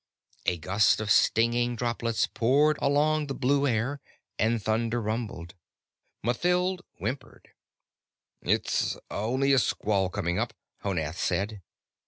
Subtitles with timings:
[0.47, 4.01] A gust of stinging droplets poured along the blue air
[4.39, 5.53] and thunder rumbled.
[6.23, 7.49] Mathild whimpered.
[8.41, 11.61] "It's only a squall coming up," Honath said.